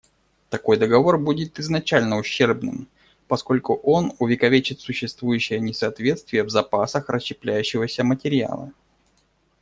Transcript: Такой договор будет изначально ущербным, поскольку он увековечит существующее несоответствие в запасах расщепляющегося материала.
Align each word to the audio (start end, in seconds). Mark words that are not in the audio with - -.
Такой 0.49 0.77
договор 0.77 1.19
будет 1.19 1.59
изначально 1.59 2.17
ущербным, 2.17 2.87
поскольку 3.27 3.75
он 3.75 4.13
увековечит 4.17 4.81
существующее 4.81 5.59
несоответствие 5.59 6.41
в 6.43 6.49
запасах 6.49 7.07
расщепляющегося 7.07 8.03
материала. 8.03 8.71